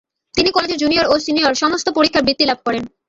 [0.35, 2.83] তিনি কলেজের জুনিয়র ও সিনিয়র সমস্ত পরীক্ষায় বৃত্তি লাভ করেন।